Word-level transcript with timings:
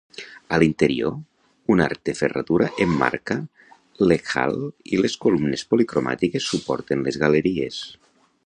A 0.55 0.57
l'interior, 0.61 1.11
un 1.73 1.83
arc 1.85 1.99
de 2.09 2.15
ferradura 2.21 2.71
emmarca 2.87 3.37
l'"hekhal" 4.07 4.59
i 4.95 5.03
les 5.05 5.19
columnes 5.27 5.69
policromàtiques 5.75 6.53
suporten 6.55 7.07
les 7.11 7.25
galeries. 7.27 7.83